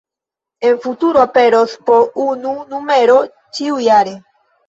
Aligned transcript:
En 0.69 0.75
futuro 0.85 1.17
aperos 1.25 1.75
po 1.89 1.99
unu 2.23 2.55
numero 2.71 3.19
ĉiujare. 3.59 4.17